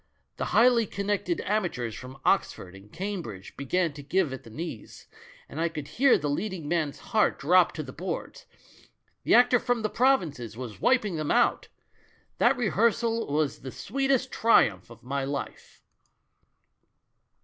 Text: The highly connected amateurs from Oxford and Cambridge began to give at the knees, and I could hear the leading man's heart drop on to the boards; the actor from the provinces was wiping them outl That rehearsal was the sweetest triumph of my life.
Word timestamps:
The 0.37 0.45
highly 0.45 0.87
connected 0.87 1.41
amateurs 1.41 1.93
from 1.93 2.17
Oxford 2.25 2.73
and 2.73 2.91
Cambridge 2.91 3.55
began 3.55 3.93
to 3.93 4.01
give 4.01 4.33
at 4.33 4.41
the 4.41 4.49
knees, 4.49 5.05
and 5.47 5.61
I 5.61 5.69
could 5.69 5.87
hear 5.89 6.17
the 6.17 6.27
leading 6.27 6.67
man's 6.67 6.97
heart 7.13 7.37
drop 7.37 7.67
on 7.67 7.73
to 7.75 7.83
the 7.83 7.93
boards; 7.93 8.47
the 9.21 9.35
actor 9.35 9.59
from 9.59 9.83
the 9.83 9.91
provinces 9.91 10.57
was 10.57 10.81
wiping 10.81 11.17
them 11.17 11.27
outl 11.29 11.65
That 12.39 12.57
rehearsal 12.57 13.31
was 13.31 13.59
the 13.59 13.69
sweetest 13.71 14.31
triumph 14.31 14.89
of 14.89 15.03
my 15.03 15.23
life. 15.23 15.83